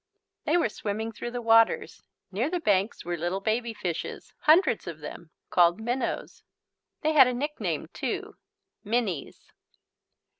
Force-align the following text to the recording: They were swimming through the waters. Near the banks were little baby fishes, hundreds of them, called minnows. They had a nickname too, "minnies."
They 0.45 0.57
were 0.57 0.67
swimming 0.69 1.11
through 1.11 1.29
the 1.29 1.43
waters. 1.43 2.01
Near 2.31 2.49
the 2.49 2.59
banks 2.59 3.05
were 3.05 3.15
little 3.15 3.39
baby 3.39 3.71
fishes, 3.71 4.33
hundreds 4.39 4.87
of 4.87 4.97
them, 4.99 5.29
called 5.51 5.79
minnows. 5.79 6.41
They 7.01 7.13
had 7.13 7.27
a 7.27 7.35
nickname 7.35 7.87
too, 7.93 8.35
"minnies." 8.83 9.51